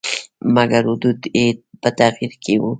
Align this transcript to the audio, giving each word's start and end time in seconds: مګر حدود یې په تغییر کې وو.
مګر 0.55 0.83
حدود 0.91 1.19
یې 1.37 1.45
په 1.81 1.89
تغییر 1.99 2.33
کې 2.43 2.53
وو. 2.59 2.69